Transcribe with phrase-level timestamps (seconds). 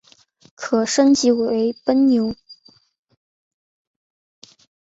[0.55, 1.47] 可升级成
[1.85, 2.33] 奔牛。